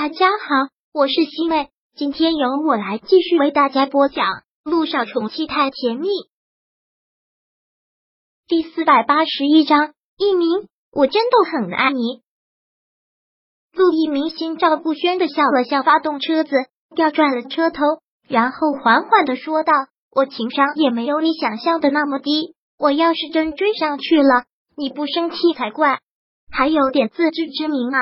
[0.00, 4.24] 大家好，我是西妹，今天由我来继续为大家播讲
[4.62, 6.06] 《路上宠妻太甜蜜》
[8.46, 9.94] 第四百八十一章。
[10.16, 12.22] 一鸣，我真的很爱你。
[13.72, 16.54] 陆一鸣心照不宣的笑了笑，发动车子，
[16.94, 17.82] 调转了车头，
[18.28, 19.72] 然后缓缓的说道
[20.14, 24.44] ：“我情商也没有你想象的那么低，我要是真追上去了，
[24.76, 25.98] 你不生气才怪，
[26.52, 27.98] 还有点自知之明啊。”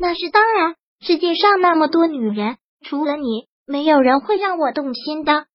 [0.00, 0.74] 那是当然。
[1.04, 5.46] 世界上那么多女人，除了你，没有人会让我动心的。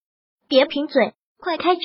[0.49, 1.81] 别贫嘴，快开车。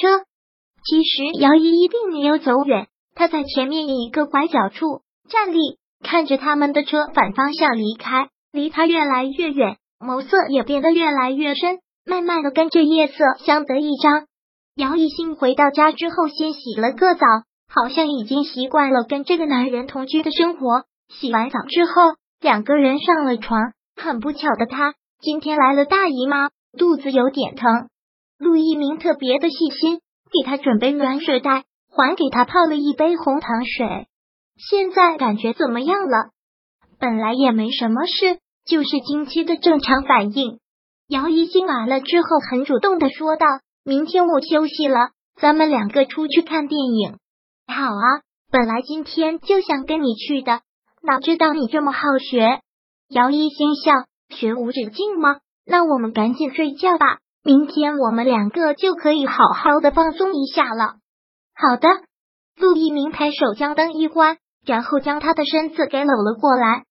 [0.85, 14.27] 其实姚依依并没有走远，她在前面一个拐角处站立，看着他们的车反方向离开，离他越来越远，眸色也变得越来越深，慢慢的跟着夜色相得益彰。
[14.75, 17.27] 姚一兴回到家之后，先洗了个澡，
[17.69, 20.83] 好像已经习惯了跟这个男人同居的生活。
[21.09, 21.93] 洗完澡之后。
[22.43, 27.89] 两个人上了床，很不巧的，他今天来了大姨妈，肚子有点疼。
[28.37, 30.01] 陆一鸣特别的细心，
[30.33, 34.09] 给他准备暖水袋，还给他泡了一杯红糖水。
[34.57, 36.31] 现在感觉怎么样了？
[36.99, 40.59] 本来也没什么事，就是经期的正常反应。
[41.07, 43.47] 姚一新完了之后，很主动的说道
[43.87, 47.19] ：“明天我休息了，咱们两个出去看电影。”
[47.73, 50.63] 好啊，本来今天就想跟你去的。
[51.05, 52.61] 哪知道你这么好学，
[53.09, 53.91] 姚一心笑，
[54.29, 55.39] 学无止境吗？
[55.67, 60.95] 那我们赶紧睡觉吧，明天我们两个就可以好好的放松一下了。
[61.55, 61.89] 好的，
[62.57, 66.85] 陆一鸣抬手将灯一关，然后将他的身子给搂了过来。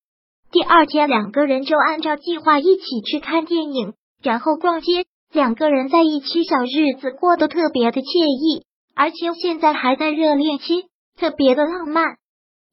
[0.52, 5.06] 第二天，两个人就按照计划一起去看电影，然后逛街。
[5.32, 10.88] 两个人在一起，小日子过得特别的惬意，而且现在还在热恋期，
[11.18, 12.18] 特别的浪漫。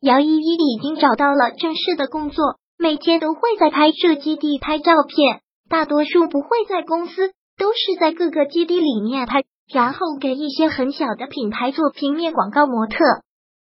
[0.00, 12.96] 姚依依已经找到了正式的工作，每天都会在拍摄基地拍照片，大多数不会在公司，都是在各个基地里面拍，然后给一些很小的品牌做平面广告模特。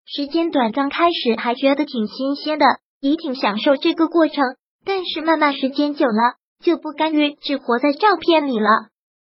[0.07, 2.65] 时间短，刚开始还觉得挺新鲜的，
[3.01, 4.43] 也挺享受这个过程。
[4.87, 8.69] 但是慢慢时间久了，就不甘于只活在照片里了。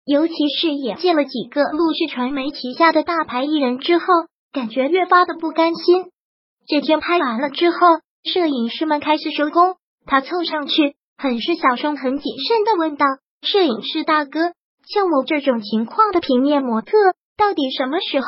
[0.06, 4.06] 尤其是也见了几个陆氏传媒旗下的大牌艺人之后，
[4.52, 6.12] 感觉越发的不甘心。
[6.70, 7.78] 这天拍完了之后，
[8.24, 9.78] 摄影师们开始收工。
[10.06, 13.08] 他凑上去，很是小声、很谨慎的问道
[13.42, 14.54] ：“摄影师大哥，
[14.86, 16.92] 像我这种情况的平面模特，
[17.36, 18.28] 到底什么时候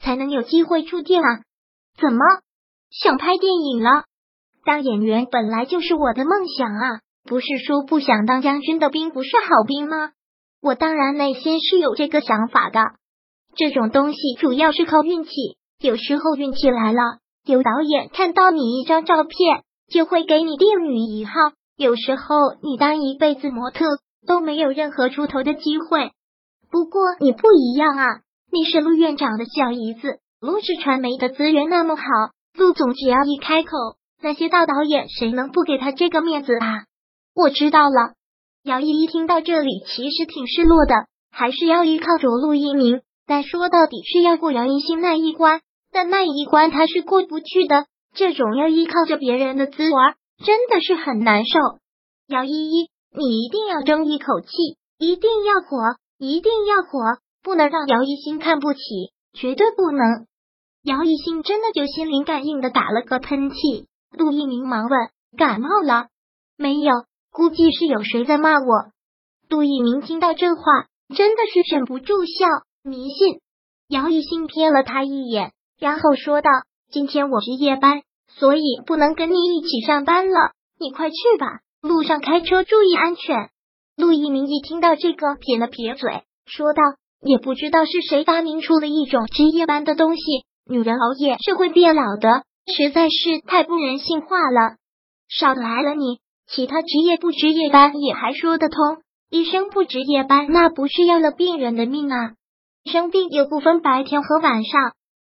[0.00, 1.40] 才能有机会出镜啊？
[2.00, 2.20] 怎么
[2.90, 4.04] 想拍电影了？
[4.64, 7.00] 当演员本来就是我的梦想啊！
[7.24, 10.12] 不是说不想当将军的兵不是好兵吗？
[10.62, 12.80] 我当然内心是有这个想法的。
[13.56, 15.30] 这种东西主要是靠运气，
[15.80, 21.32] 有时候运气来了。”有导演看到你一张照片，就会给你定女一号。
[21.76, 23.86] 有时候你当一辈子模特
[24.26, 26.10] 都没有任何出头的机会。
[26.70, 28.06] 不过你不一样啊，
[28.52, 32.02] 你是陆院长的小姨子，陆氏传媒的资源那么好，
[32.54, 33.70] 陆总只要一开口，
[34.22, 36.84] 那些大导演谁能不给他这个面子啊？
[37.34, 38.12] 我知道了。
[38.62, 40.94] 姚依依听到这里，其实挺失落的，
[41.32, 45.62] 还是要依靠着陆一鸣，但说到底是要过姚一新那一关。
[45.92, 49.96] 但那一关他是过不去的，这种要依靠着别人的滋味，
[50.44, 51.58] 真的是很难受。
[52.28, 54.48] 姚依依，你一定要争一口气，
[54.98, 58.80] 一定要火，一定要火，不能让姚一新看不起，
[59.32, 60.26] 绝对不能。
[60.82, 63.86] 姚一新真的就心灵感应的打了个喷嚏。
[64.16, 64.98] 陆一鸣忙问
[65.36, 66.06] ：“感冒了
[66.56, 66.92] 没有？
[67.30, 68.92] 估计是有谁在骂我。”
[69.48, 70.62] 杜一鸣听到这话，
[71.14, 72.46] 真的是忍不住笑，
[72.82, 73.40] 迷信。
[73.88, 75.52] 姚一新瞥了他一眼。
[75.80, 76.50] 然后说道
[76.92, 80.52] ：“今天我值夜班，所以不能跟你一起上班了。
[80.78, 81.46] 你快去吧，
[81.80, 83.48] 路上开车注意安全。”
[83.96, 86.82] 陆一鸣一听到这个，撇了撇嘴，说道
[87.24, 90.22] ：“也不知道是谁发明出了一种值夜班的东西，
[90.68, 94.76] 女人熬夜是会变老的，实在是太不人性化了。
[95.28, 102.32] 少来了你，其他职业不值夜班也还说得通，医生不值夜班，那不是要了病人的命啊？
[102.84, 104.92] 生病又不分白天和晚上。”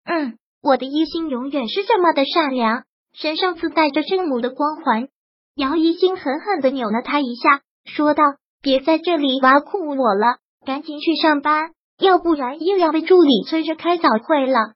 [0.05, 2.83] 嗯，我的一心永远是这么的善良，
[3.13, 5.07] 身上自带着圣母的光环。
[5.55, 8.23] 姚一心狠狠的扭了他一下，说道
[8.61, 14.73] ：“别在这里挖苦我了，赶紧去上班，要不然又要被助理催着开早会了。”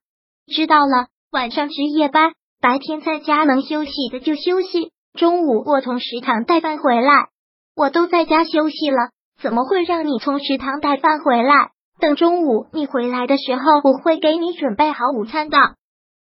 [0.54, 2.32] 知道了，晚上值夜班，
[2.62, 4.92] 白天在家能休息的就休息。
[5.14, 7.30] 中午我从食堂带饭回来，
[7.76, 9.10] 我都在家休息了，
[9.42, 11.72] 怎么会让你从食堂带饭回来？
[12.00, 15.58] 等中午你回来的时候，我会给你准备好午餐的。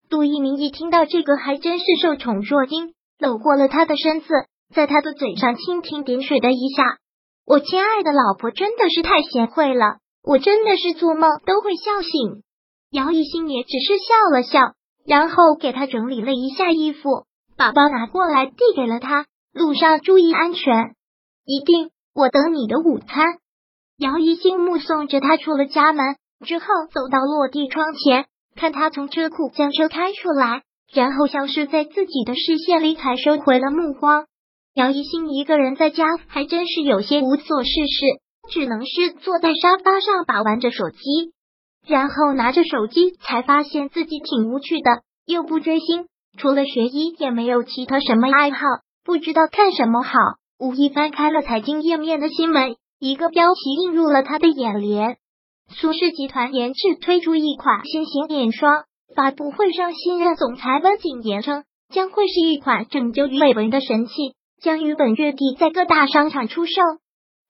[0.08, 4.28] 杜一鸣一听到这个，还真是受宠若惊，搂过了他的身子，
[4.74, 6.98] 在他的嘴上蜻蜓点水的一下。
[7.46, 12.42] 我亲爱的老婆真的是太贤惠了，我真的是做梦都会笑醒。
[12.90, 14.74] 姚一兴也只是笑了笑，
[15.04, 19.26] 然后给他整理了一下衣服，把包拿过来递给了他。
[19.52, 20.94] 路上注意安全，
[21.44, 21.90] 一定。
[22.14, 23.38] 我等你的午餐。
[24.04, 30.60] 姚一兴目送着他出了家门之后，走到落地窗前，看他从车库将车开出来，
[30.92, 34.26] 然后消失在自己的视线里，才收回了目光。
[34.74, 41.32] 姚一兴一个人在家，还真是有些无所事事，只能是坐在沙发上把玩着手机，
[41.88, 48.58] 然后拿着手机，才发现自己挺无趣的，又不追星，除了学医也没有其他什么爱好，
[49.02, 50.18] 不知道看什么好，
[50.58, 55.16] 无意翻开了财经页面的新闻，一个标题映入了他的眼帘：
[55.68, 64.12] 苏氏集团研制推出一款新型眼霜，发布会上新任总裁温景言称，将会是一款拯救鱼尾纹的神器。
[64.62, 66.72] 将于本月底在各大商场出售。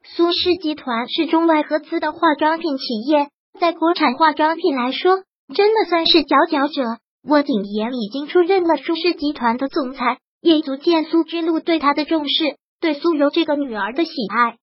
[0.04, 3.28] 苏氏集团是中外合资的化妆品企业，
[3.60, 5.22] 在国产化妆品来说，
[5.54, 6.82] 真的算是佼佼者。
[7.22, 14.56] 温景言已经出任了苏氏集团的总裁，也足见苏之路对他的重视，对苏柔这个女儿的喜爱。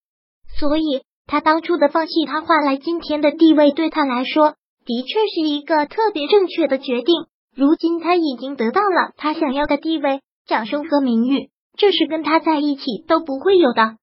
[0.58, 4.56] 所以，他当初的放弃，他换来今天的地位，对他来说，
[4.86, 7.16] 的确是一个特别正确的决定。
[7.56, 11.50] 如今，他已经得到了他想要的地位、掌声和名誉。
[11.78, 13.96] 这是跟他在一起都不会有的。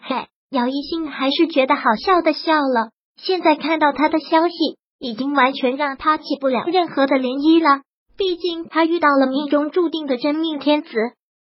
[0.00, 2.90] 嘿，姚一兴还是觉得好笑的笑了。
[3.16, 7.82] 现在看到他的消息，已经完全让他起不了任何的涟漪了。
[8.16, 10.90] 毕竟他遇到了命中注定的真命天子。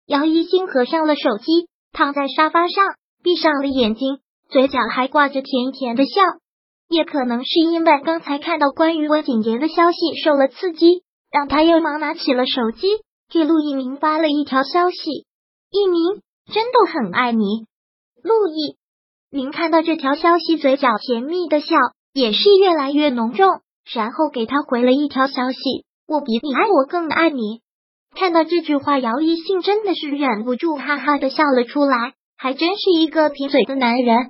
[0.06, 2.86] 姚一兴合上了手机，躺在沙发上，
[3.24, 4.20] 闭上了眼睛，
[4.54, 6.22] 嘴角还挂着甜甜的笑。
[6.90, 11.02] 也可能是因为刚才看到关于温景言的消息受了刺激，
[11.32, 12.88] 让他又忙拿起了手机，
[13.32, 15.26] 给陆一鸣发了一条消息。
[15.72, 16.22] 一鸣
[16.54, 17.66] 真的很爱你，
[18.22, 18.78] 陆毅。
[19.32, 21.76] 您看到这条消息，嘴角甜蜜的笑
[22.14, 23.48] 也是越来越浓重，
[23.92, 25.58] 然后给他回了一条消息：
[26.08, 27.62] 我比你爱我更爱你。
[28.16, 34.30] 看到这句话，姚一信真的是忍不住哈哈的笑了出来，还真是一个贫嘴的男人。